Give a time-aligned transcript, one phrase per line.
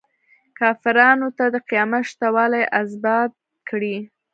[0.59, 3.31] کافرانو ته د قیامت شته والی ازبات
[3.69, 3.97] کړي.